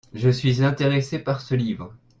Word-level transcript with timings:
Je 0.13 0.31
suis 0.31 0.63
intéressé 0.63 1.19
par 1.19 1.41
ce 1.41 1.53
livre. 1.53 1.93